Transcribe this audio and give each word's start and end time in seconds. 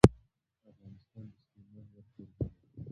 افغانستان 0.71 1.25
د 1.33 1.35
سلیمان 1.51 1.85
غر 1.93 2.05
کوربه 2.13 2.45
دی. 2.49 2.79